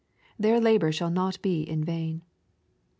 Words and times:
Their 0.39 0.59
labor 0.59 0.91
shall 0.91 1.11
not 1.11 1.39
be 1.43 1.61
in 1.61 1.83
vain. 1.83 2.23